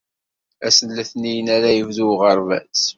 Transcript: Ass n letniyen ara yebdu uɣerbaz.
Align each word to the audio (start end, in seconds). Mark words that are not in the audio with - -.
Ass 0.67 0.77
n 0.81 0.89
letniyen 0.97 1.47
ara 1.55 1.69
yebdu 1.77 2.05
uɣerbaz. 2.13 2.81